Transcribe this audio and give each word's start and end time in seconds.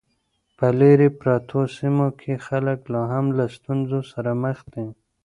په 0.57 0.67
لیرې 0.79 1.09
پرتو 1.19 1.59
سیمو 1.77 2.07
کې 2.19 2.33
خلک 2.47 2.79
لا 2.93 3.01
هم 3.13 3.25
له 3.37 3.45
ستونزو 3.55 3.99
سره 4.11 4.31
مخ 4.43 4.57
دي. 4.73 4.87